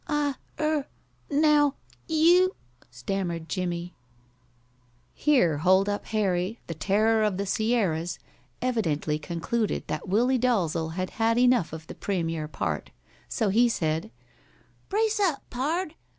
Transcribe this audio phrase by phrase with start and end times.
[0.07, 0.87] "I er
[1.29, 1.75] now
[2.07, 2.55] you"
[2.89, 3.93] stammered Jimmie.
[5.13, 8.17] Here Hold up Harry, the Terror of the Sierras,
[8.63, 12.89] evidently concluded that Willie Dalzel had had enough of the premier part,
[13.29, 14.09] so he said:
[14.89, 15.93] "Brace up, pard.